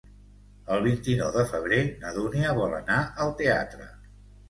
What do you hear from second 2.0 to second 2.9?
na Dúnia vol